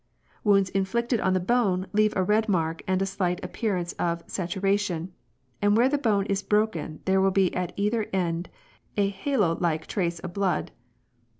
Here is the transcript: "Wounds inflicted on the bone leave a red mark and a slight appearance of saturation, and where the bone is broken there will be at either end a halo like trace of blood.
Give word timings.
"Wounds 0.43 0.71
inflicted 0.71 1.19
on 1.19 1.33
the 1.33 1.39
bone 1.39 1.85
leave 1.93 2.15
a 2.15 2.23
red 2.23 2.49
mark 2.49 2.81
and 2.87 3.03
a 3.03 3.05
slight 3.05 3.39
appearance 3.45 3.93
of 3.99 4.23
saturation, 4.25 5.13
and 5.61 5.77
where 5.77 5.89
the 5.89 5.99
bone 5.99 6.25
is 6.25 6.41
broken 6.41 7.01
there 7.05 7.21
will 7.21 7.29
be 7.29 7.53
at 7.55 7.71
either 7.75 8.07
end 8.11 8.49
a 8.97 9.09
halo 9.09 9.55
like 9.59 9.85
trace 9.85 10.17
of 10.17 10.33
blood. 10.33 10.71